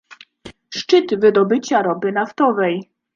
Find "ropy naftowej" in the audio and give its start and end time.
1.81-2.89